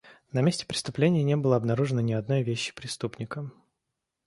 [0.33, 3.51] На месте преступления не было обнаружено ни одной вещи преступника.